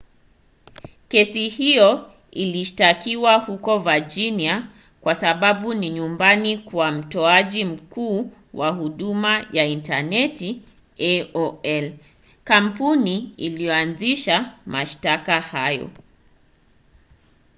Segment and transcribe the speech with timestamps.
[1.09, 4.67] kesi hiyo ilishtakiwa huko virginia
[5.01, 10.61] kwa sababu ni nyumbani kwa mtoaji mkuu wa huduma ya intaneti
[11.01, 11.91] aol
[12.43, 15.89] kampuni iliyoanzisha mashtaka hayo